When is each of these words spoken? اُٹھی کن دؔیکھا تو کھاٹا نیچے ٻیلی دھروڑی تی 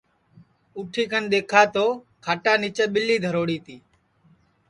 اُٹھی 0.77 1.03
کن 1.11 1.23
دؔیکھا 1.31 1.61
تو 1.75 1.85
کھاٹا 2.23 2.53
نیچے 2.61 2.85
ٻیلی 2.93 3.17
دھروڑی 3.23 3.57
تی 3.65 3.75